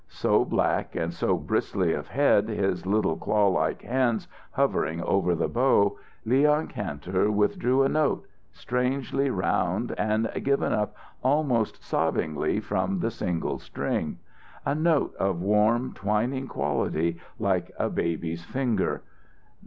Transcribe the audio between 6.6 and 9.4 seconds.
Kantor withdrew a note, strangely